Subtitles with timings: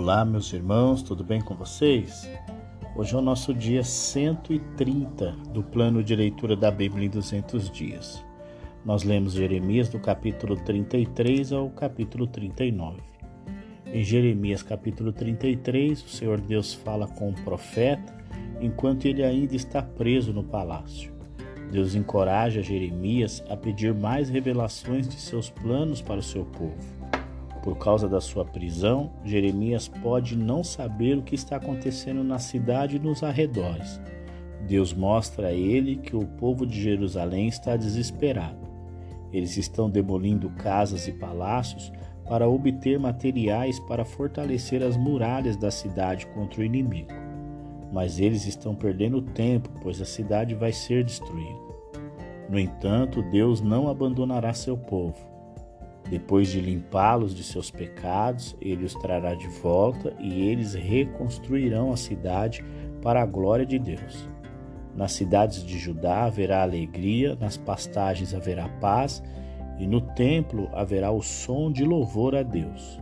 [0.00, 2.30] Olá, meus irmãos, tudo bem com vocês?
[2.94, 8.24] Hoje é o nosso dia 130 do plano de leitura da Bíblia em 200 dias.
[8.84, 13.00] Nós lemos Jeremias do capítulo 33 ao capítulo 39.
[13.92, 18.16] Em Jeremias capítulo 33, o Senhor Deus fala com o profeta
[18.60, 21.12] enquanto ele ainda está preso no palácio.
[21.72, 26.97] Deus encoraja Jeremias a pedir mais revelações de seus planos para o seu povo.
[27.62, 32.96] Por causa da sua prisão, Jeremias pode não saber o que está acontecendo na cidade
[32.96, 34.00] e nos arredores.
[34.66, 38.68] Deus mostra a ele que o povo de Jerusalém está desesperado.
[39.32, 41.92] Eles estão demolindo casas e palácios
[42.28, 47.12] para obter materiais para fortalecer as muralhas da cidade contra o inimigo.
[47.92, 51.68] Mas eles estão perdendo tempo, pois a cidade vai ser destruída.
[52.48, 55.18] No entanto, Deus não abandonará seu povo.
[56.10, 61.96] Depois de limpá-los de seus pecados, ele os trará de volta e eles reconstruirão a
[61.96, 62.64] cidade
[63.02, 64.26] para a glória de Deus.
[64.94, 69.22] Nas cidades de Judá haverá alegria, nas pastagens haverá paz,
[69.78, 73.00] e no templo haverá o som de louvor a Deus.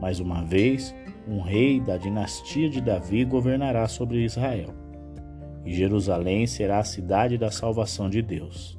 [0.00, 0.94] Mais uma vez,
[1.28, 4.72] um rei da dinastia de Davi governará sobre Israel.
[5.64, 8.78] E Jerusalém será a cidade da salvação de Deus.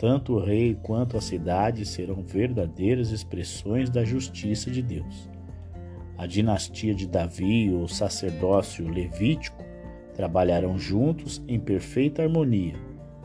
[0.00, 5.28] Tanto o rei quanto a cidade serão verdadeiras expressões da justiça de Deus.
[6.16, 9.62] A dinastia de Davi o sacerdócio levítico
[10.14, 12.76] trabalharão juntos em perfeita harmonia,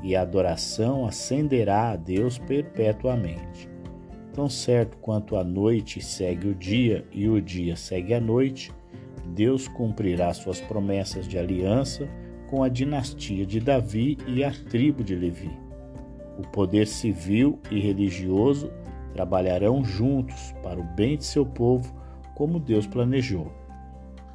[0.03, 3.69] e a adoração ascenderá a Deus perpetuamente.
[4.33, 8.69] Tão certo quanto a noite segue o dia e o dia segue a noite,
[9.33, 12.05] Deus cumprirá suas promessas de aliança
[12.47, 15.64] com a dinastia de Davi e a tribo de Levi.
[16.37, 18.71] O poder civil e religioso
[19.13, 21.93] trabalharão juntos para o bem de seu povo,
[22.35, 23.51] como Deus planejou.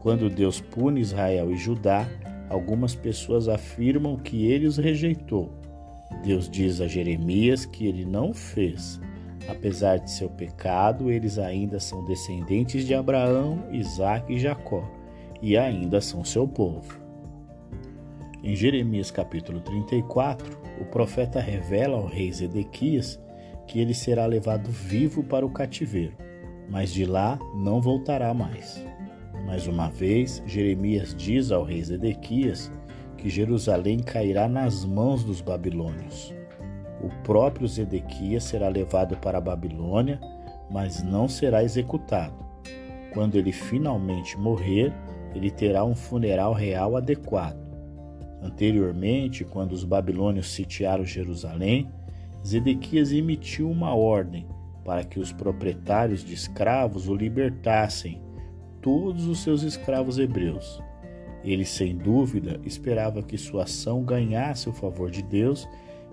[0.01, 2.09] Quando Deus pune Israel e Judá,
[2.49, 5.51] algumas pessoas afirmam que ele os rejeitou.
[6.25, 8.99] Deus diz a Jeremias que ele não fez.
[9.49, 14.89] Apesar de seu pecado, eles ainda são descendentes de Abraão, Isaque e Jacó,
[15.43, 16.99] e ainda são seu povo.
[18.43, 23.21] Em Jeremias capítulo 34, o profeta revela ao rei Zedequias
[23.67, 26.15] que ele será levado vivo para o cativeiro,
[26.69, 28.85] mas de lá não voltará mais.
[29.47, 32.73] Mais uma vez, Jeremias diz ao rei Zedequias
[33.17, 36.35] que Jerusalém cairá nas mãos dos babilônios.
[37.03, 40.19] O próprio Zedequias será levado para a Babilônia,
[40.71, 42.45] mas não será executado.
[43.13, 44.93] Quando ele finalmente morrer,
[45.35, 47.70] ele terá um funeral real adequado
[48.43, 51.89] Anteriormente, quando os babilônios sitiaram Jerusalém,
[52.47, 54.47] Zedequias emitiu uma ordem
[54.85, 58.21] para que os proprietários de escravos o libertassem,
[58.81, 60.83] todos os seus escravos hebreus.
[61.45, 65.69] Ele, sem dúvida, esperava que sua ação ganhasse o favor de Deus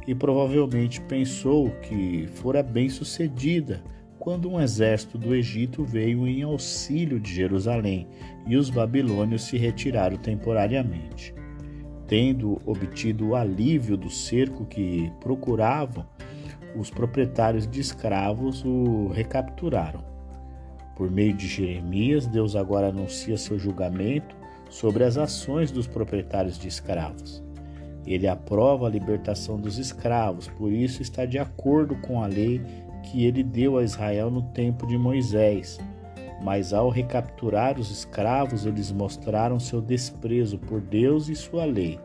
[0.05, 3.81] e provavelmente pensou que fora bem sucedida
[4.19, 8.07] quando um exército do Egito veio em auxílio de Jerusalém
[8.45, 11.33] e os babilônios se retiraram temporariamente.
[12.07, 16.05] Tendo obtido o alívio do cerco que procuravam,
[16.75, 20.03] os proprietários de escravos o recapturaram.
[20.95, 24.35] Por meio de Jeremias, Deus agora anuncia seu julgamento
[24.69, 27.43] sobre as ações dos proprietários de escravos.
[28.05, 32.61] Ele aprova a libertação dos escravos, por isso está de acordo com a lei
[33.03, 35.77] que ele deu a Israel no tempo de Moisés,
[36.41, 41.99] mas ao recapturar os escravos, eles mostraram seu desprezo por Deus e sua lei.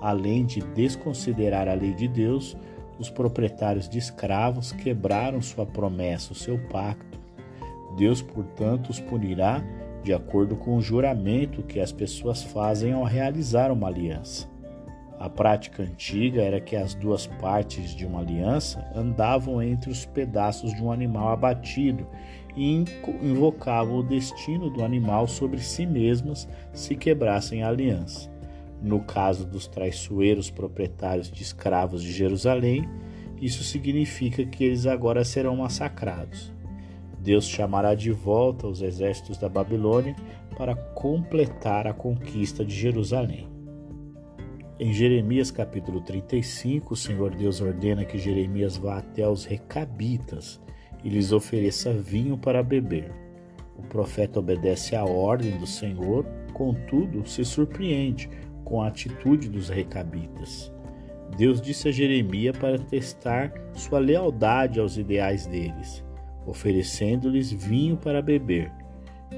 [0.00, 2.56] Além de desconsiderar a lei de Deus,
[2.98, 7.18] os proprietários de escravos quebraram sua promessa, o seu pacto.
[7.96, 9.62] Deus, portanto, os punirá
[10.02, 14.48] de acordo com o juramento que as pessoas fazem ao realizar uma aliança.
[15.18, 20.72] A prática antiga era que as duas partes de uma aliança andavam entre os pedaços
[20.72, 22.06] de um animal abatido
[22.58, 22.84] e
[23.22, 28.28] invocavam o destino do animal sobre si mesmas se quebrassem a aliança.
[28.82, 32.88] No caso dos traiçoeiros proprietários de escravos de Jerusalém,
[33.40, 36.52] isso significa que eles agora serão massacrados.
[37.20, 40.16] Deus chamará de volta os exércitos da Babilônia
[40.56, 43.48] para completar a conquista de Jerusalém.
[44.80, 50.60] Em Jeremias capítulo 35, o Senhor Deus ordena que Jeremias vá até os recabitas
[51.02, 53.10] e lhes ofereça vinho para beber.
[53.76, 58.28] O profeta obedece à ordem do Senhor, contudo se surpreende
[58.64, 60.72] com a atitude dos recabitas.
[61.36, 66.04] Deus disse a Jeremias para testar sua lealdade aos ideais deles,
[66.46, 68.72] oferecendo-lhes vinho para beber.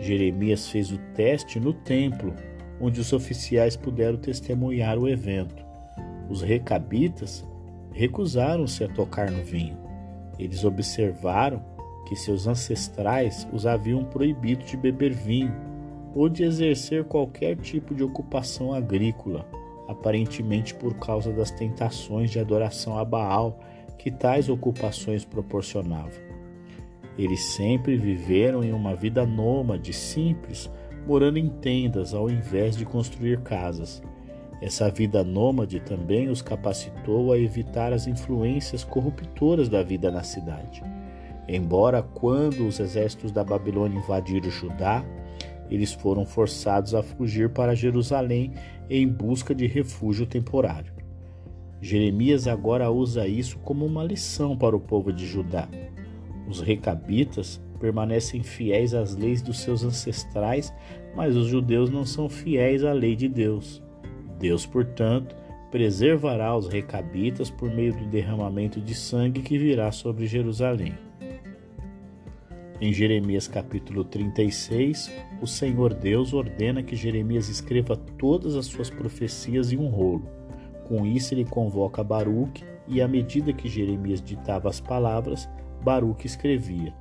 [0.00, 2.34] Jeremias fez o teste no templo,
[2.80, 5.62] onde os oficiais puderam testemunhar o evento.
[6.28, 7.46] Os recabitas
[7.92, 9.89] recusaram-se a tocar no vinho.
[10.40, 11.62] Eles observaram
[12.06, 15.54] que seus ancestrais os haviam proibido de beber vinho
[16.14, 19.46] ou de exercer qualquer tipo de ocupação agrícola,
[19.86, 23.60] aparentemente por causa das tentações de adoração a Baal
[23.98, 26.30] que tais ocupações proporcionavam.
[27.18, 30.70] Eles sempre viveram em uma vida nômade, simples,
[31.06, 34.02] morando em tendas ao invés de construir casas.
[34.60, 40.82] Essa vida nômade também os capacitou a evitar as influências corruptoras da vida na cidade.
[41.48, 45.04] Embora, quando os exércitos da Babilônia invadiram Judá,
[45.70, 48.52] eles foram forçados a fugir para Jerusalém
[48.88, 50.92] em busca de refúgio temporário.
[51.80, 55.66] Jeremias agora usa isso como uma lição para o povo de Judá.
[56.46, 60.74] Os recabitas permanecem fiéis às leis dos seus ancestrais,
[61.16, 63.82] mas os judeus não são fiéis à lei de Deus.
[64.40, 65.36] Deus, portanto,
[65.70, 70.94] preservará os recabitas por meio do derramamento de sangue que virá sobre Jerusalém.
[72.80, 79.70] Em Jeremias capítulo 36, o Senhor Deus ordena que Jeremias escreva todas as suas profecias
[79.70, 80.26] em um rolo.
[80.88, 85.46] Com isso, ele convoca Baruque e, à medida que Jeremias ditava as palavras,
[85.84, 86.94] Baruque escrevia.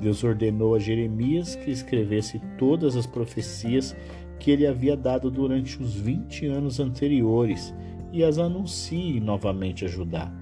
[0.00, 3.94] Deus ordenou a Jeremias que escrevesse todas as profecias
[4.40, 7.72] que ele havia dado durante os 20 anos anteriores
[8.10, 10.32] e as anuncie novamente a Judá.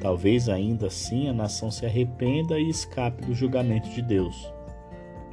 [0.00, 4.50] Talvez ainda assim a nação se arrependa e escape do julgamento de Deus.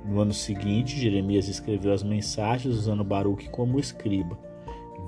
[0.03, 4.37] No ano seguinte, Jeremias escreveu as mensagens usando Baruque como escriba.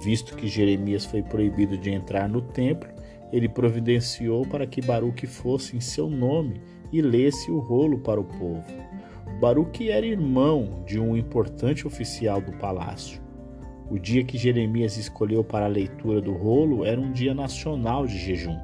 [0.04, 2.90] Visto que Jeremias foi proibido de entrar no templo,
[3.31, 6.62] ele providenciou para que Baruque fosse em seu nome
[6.92, 8.63] e lesse o rolo para o povo.
[9.44, 13.22] Baruque era irmão de um importante oficial do palácio.
[13.92, 18.18] O dia que Jeremias escolheu para a leitura do rolo era um dia nacional de
[18.18, 18.57] jejum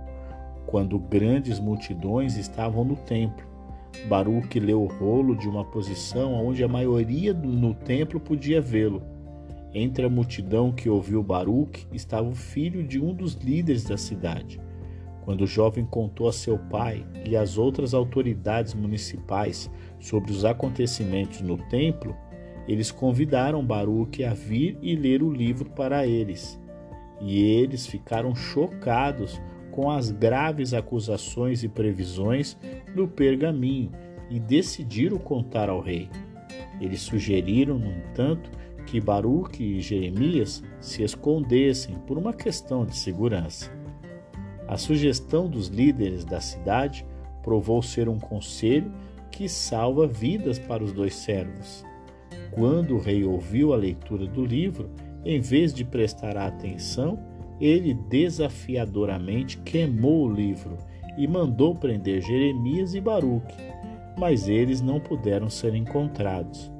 [0.65, 3.45] quando grandes multidões estavam no templo.
[4.07, 9.01] Baruque leu o rolo de uma posição onde a maioria no templo podia vê-lo.
[9.73, 14.61] Entre a multidão que ouviu Baruque estava o filho de um dos líderes da cidade.
[15.29, 21.41] Quando o jovem contou a seu pai e às outras autoridades municipais sobre os acontecimentos
[21.41, 22.17] no templo,
[22.67, 26.59] eles convidaram Baruque a vir e ler o livro para eles.
[27.21, 29.39] E eles ficaram chocados
[29.69, 32.57] com as graves acusações e previsões
[32.95, 33.91] no pergaminho
[34.31, 36.09] e decidiram contar ao rei.
[36.81, 38.49] Eles sugeriram, no entanto,
[38.83, 43.77] que Baruque e Jeremias se escondessem por uma questão de segurança.
[44.69, 47.03] A sugestão dos líderes da cidade
[47.41, 48.91] provou ser um conselho
[49.31, 51.83] que salva vidas para os dois servos.
[52.51, 54.91] Quando o rei ouviu a leitura do livro,
[55.25, 57.17] em vez de prestar atenção,
[57.59, 60.77] ele desafiadoramente queimou o livro
[61.17, 63.55] e mandou prender Jeremias e Baruque,
[64.19, 66.71] mas eles não puderam ser encontrados.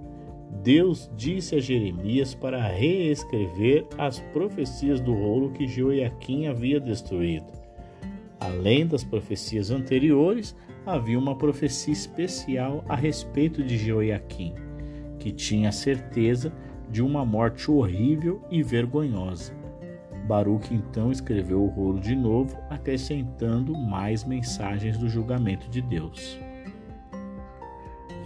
[0.62, 7.69] Deus disse a Jeremias para reescrever as profecias do rolo que Joaquim havia destruído.
[8.40, 10.56] Além das profecias anteriores,
[10.86, 14.56] havia uma profecia especial a respeito de Joaquim,
[15.20, 16.54] que tinha certeza
[16.90, 19.54] de uma morte horrível e vergonhosa.
[20.26, 26.40] Baruque então escreveu o rolo de novo, acrescentando mais mensagens do julgamento de Deus.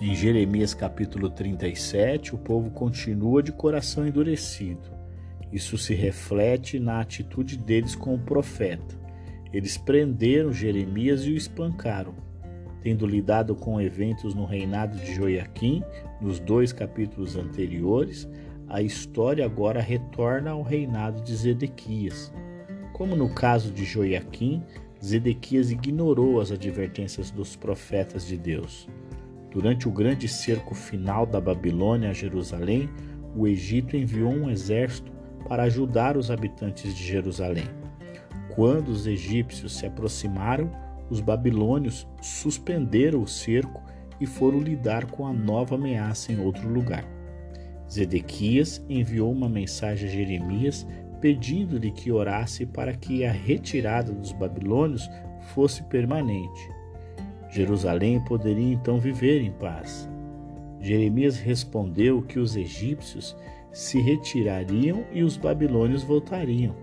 [0.01, 4.91] Em Jeremias capítulo 37, o povo continua de coração endurecido.
[5.51, 9.02] Isso se reflete na atitude deles com o profeta.
[9.53, 12.15] Eles prenderam Jeremias e o espancaram.
[12.81, 15.83] Tendo lidado com eventos no reinado de Joiaquim,
[16.19, 18.27] nos dois capítulos anteriores,
[18.67, 22.33] a história agora retorna ao reinado de Zedequias.
[22.91, 24.63] Como no caso de Joiaquim,
[25.03, 28.87] Zedequias ignorou as advertências dos profetas de Deus.
[29.51, 32.89] Durante o grande cerco final da Babilônia a Jerusalém,
[33.35, 35.11] o Egito enviou um exército
[35.47, 37.82] para ajudar os habitantes de Jerusalém.
[38.55, 40.69] Quando os egípcios se aproximaram,
[41.09, 43.81] os babilônios suspenderam o cerco
[44.21, 47.05] e foram lidar com a nova ameaça em outro lugar.
[47.91, 50.87] Zedequias enviou uma mensagem a Jeremias
[51.19, 55.09] pedindo-lhe que orasse para que a retirada dos babilônios
[55.53, 56.69] fosse permanente.
[57.49, 60.09] Jerusalém poderia então viver em paz.
[60.81, 63.35] Jeremias respondeu que os egípcios
[63.71, 66.82] se retirariam e os babilônios voltariam.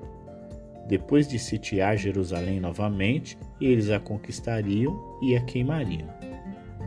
[0.86, 6.08] Depois de sitiar Jerusalém novamente, eles a conquistariam e a queimariam.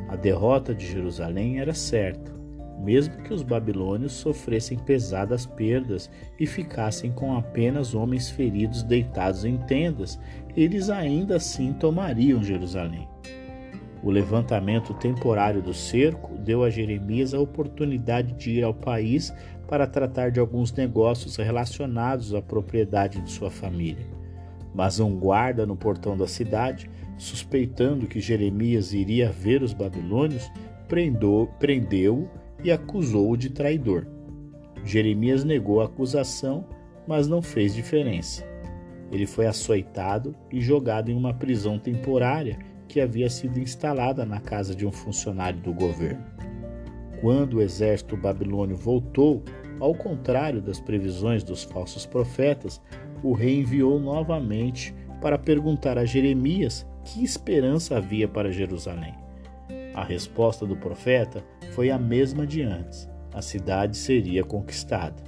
[0.10, 2.34] A derrota de Jerusalém era certa
[2.84, 9.58] mesmo que os babilônios sofressem pesadas perdas e ficassem com apenas homens feridos deitados em
[9.58, 10.20] tendas,
[10.56, 13.08] eles ainda assim tomariam Jerusalém.
[14.04, 19.34] O levantamento temporário do cerco deu a Jeremias a oportunidade de ir ao país
[19.66, 24.06] para tratar de alguns negócios relacionados à propriedade de sua família.
[24.76, 30.52] Mas um guarda no portão da cidade, suspeitando que Jeremias iria ver os babilônios,
[30.88, 32.30] prendeu-o
[32.62, 34.06] e acusou-o de traidor.
[34.84, 36.66] Jeremias negou a acusação,
[37.08, 38.44] mas não fez diferença.
[39.10, 44.76] Ele foi açoitado e jogado em uma prisão temporária que havia sido instalada na casa
[44.76, 46.24] de um funcionário do governo.
[47.22, 49.44] Quando o exército babilônio voltou,
[49.80, 52.82] ao contrário das previsões dos falsos profetas,
[53.24, 59.14] o rei enviou novamente para perguntar a Jeremias que esperança havia para Jerusalém.
[59.94, 65.24] A resposta do profeta foi a mesma de antes: a cidade seria conquistada.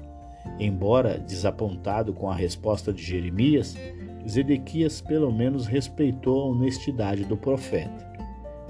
[0.60, 3.76] Embora desapontado com a resposta de Jeremias,
[4.28, 8.14] Zedequias pelo menos respeitou a honestidade do profeta.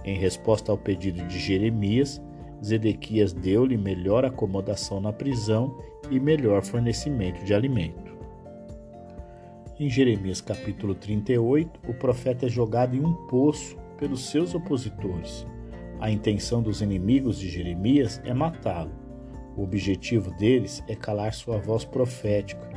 [0.04, 2.22] Em resposta ao pedido de Jeremias,
[2.64, 5.78] Zedequias deu-lhe melhor acomodação na prisão
[6.12, 8.16] e melhor fornecimento de alimento.
[9.80, 15.46] Em Jeremias capítulo 38, o profeta é jogado em um poço pelos seus opositores.
[16.00, 18.92] A intenção dos inimigos de Jeremias é matá-lo.
[19.56, 22.75] O objetivo deles é calar sua voz profética.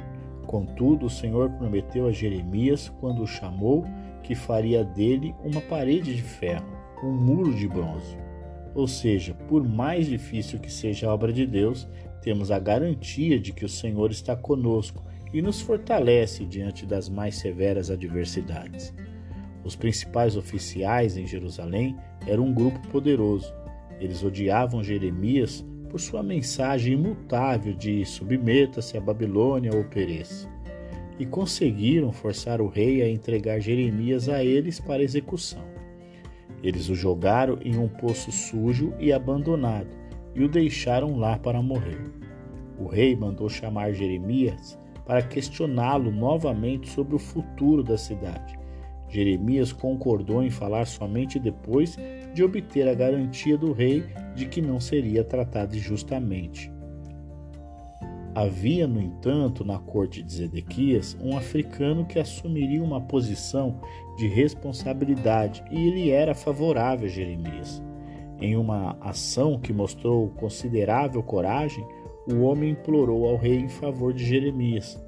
[0.49, 3.85] Contudo, o Senhor prometeu a Jeremias, quando o chamou,
[4.23, 6.67] que faria dele uma parede de ferro,
[7.05, 8.17] um muro de bronze.
[8.75, 11.87] Ou seja, por mais difícil que seja a obra de Deus,
[12.23, 17.37] temos a garantia de que o Senhor está conosco e nos fortalece diante das mais
[17.37, 18.95] severas adversidades.
[19.63, 21.95] Os principais oficiais em Jerusalém
[22.27, 23.53] eram um grupo poderoso.
[24.01, 30.49] Eles odiavam Jeremias por sua mensagem imutável de submeta-se à Babilônia ou pereça.
[31.19, 35.65] E conseguiram forçar o rei a entregar Jeremias a eles para execução.
[36.63, 39.97] Eles o jogaram em um poço sujo e abandonado
[40.35, 42.01] e o deixaram lá para morrer.
[42.79, 48.58] O rei mandou chamar Jeremias para questioná-lo novamente sobre o futuro da cidade.
[49.09, 51.97] Jeremias concordou em falar somente depois
[52.35, 56.71] de obter a garantia do rei de que não seria tratado injustamente.
[58.35, 63.81] Havia, no entanto, na corte de Zedequias um africano que assumiria uma posição
[64.17, 67.83] de responsabilidade e ele era favorável a Jeremias.
[68.41, 71.85] Em uma ação que mostrou considerável coragem,
[72.33, 75.03] o homem implorou ao rei em favor de Jeremias.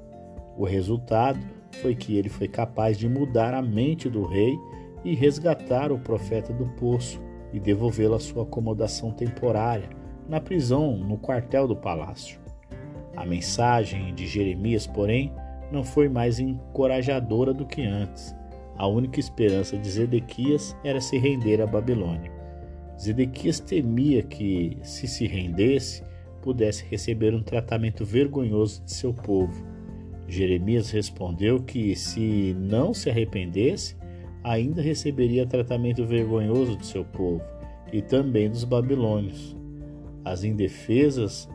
[0.57, 1.39] O resultado
[1.77, 4.57] foi que ele foi capaz de mudar a mente do rei
[5.03, 7.21] e resgatar o profeta do poço
[7.53, 9.89] e devolvê-lo à sua acomodação temporária,
[10.27, 12.39] na prisão, no quartel do palácio.
[13.15, 15.33] A mensagem de Jeremias, porém,
[15.71, 18.35] não foi mais encorajadora do que antes.
[18.77, 22.31] A única esperança de Zedequias era se render à Babilônia.
[22.99, 26.03] Zedequias temia que, se se rendesse,
[26.41, 29.70] pudesse receber um tratamento vergonhoso de seu povo
[30.27, 33.95] Jeremias respondeu que, se não se arrependesse,
[34.43, 37.41] ainda receberia tratamento vergonhoso de seu povo
[37.91, 39.55] e também dos babilônios.
[40.23, 41.49] As indefesas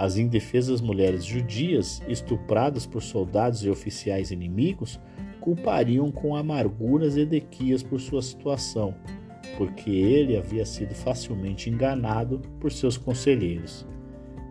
[0.00, 4.98] as indefesas mulheres judias, estupradas por soldados e oficiais inimigos,
[5.42, 8.94] culpariam com amargura Zedequias por sua situação,
[9.58, 13.86] porque ele havia sido facilmente enganado por seus conselheiros.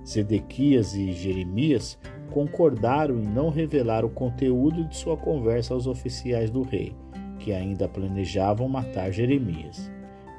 [0.06, 1.98] Zedequias e Jeremias
[2.29, 6.95] concordaram em não revelar o conteúdo de sua conversa aos oficiais do rei,
[7.39, 9.91] que ainda planejavam matar Jeremias.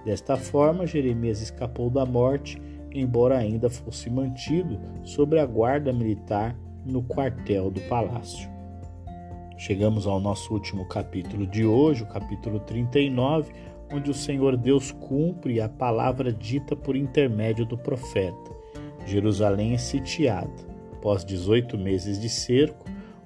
[0.04, 2.61] Desta forma, Jeremias escapou da morte,
[2.92, 8.49] embora ainda fosse mantido sob a guarda militar no quartel do palácio.
[9.56, 13.52] Chegamos ao nosso último capítulo de hoje, o capítulo 39,
[13.92, 18.50] onde o Senhor Deus cumpre a palavra dita por intermédio do profeta.
[19.04, 20.70] Jerusalém é sitiada.
[21.00, 22.85] Após 18 meses de cerco,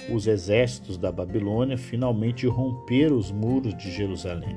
[0.09, 4.57] os exércitos da Babilônia finalmente romperam os muros de Jerusalém.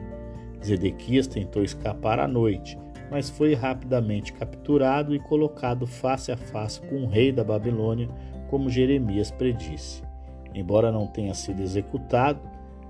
[0.64, 2.78] Zedequias tentou escapar à noite,
[3.10, 8.08] mas foi rapidamente capturado e colocado face a face com o rei da Babilônia,
[8.52, 10.04] como Jeremias predisse.
[10.54, 12.40] Embora não tenha sido executado,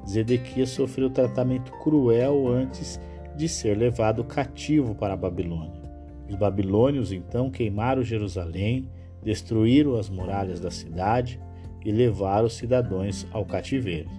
[0.06, 3.00] Zedequias sofreu tratamento cruel antes
[3.34, 5.88] de ser levado cativo para a Babilônia.
[6.28, 8.90] Os babilônios então queimaram Jerusalém,
[9.24, 11.40] destruíram as muralhas da cidade
[11.84, 14.10] e levaram os cidadãos ao cativeiro.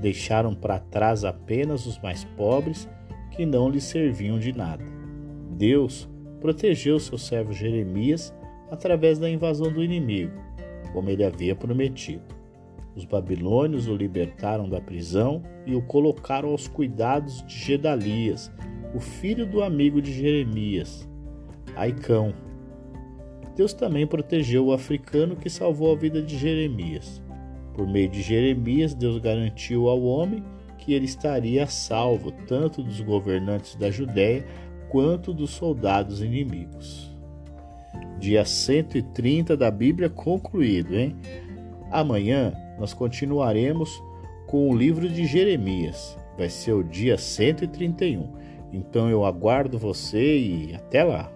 [0.00, 2.88] Deixaram para trás apenas os mais pobres
[3.30, 4.84] que não lhes serviam de nada.
[5.50, 6.08] Deus
[6.40, 8.34] protegeu seu servo Jeremias
[8.70, 10.32] através da invasão do inimigo,
[10.92, 12.22] como ele havia prometido.
[12.94, 18.52] Os babilônios o libertaram da prisão e o colocaram aos cuidados de Gedalias,
[18.94, 21.08] o filho do amigo de Jeremias,
[21.74, 22.32] Aicão.
[23.56, 27.22] Deus também protegeu o africano que salvou a vida de Jeremias.
[27.74, 30.42] Por meio de Jeremias, Deus garantiu ao homem
[30.78, 34.44] que ele estaria salvo tanto dos governantes da Judéia
[34.88, 37.12] quanto dos soldados inimigos.
[38.18, 41.16] Dia 130 da Bíblia concluído, hein?
[41.90, 43.90] Amanhã nós continuaremos
[44.46, 46.16] com o livro de Jeremias.
[46.36, 48.32] Vai ser o dia 131.
[48.72, 51.33] Então eu aguardo você e até lá.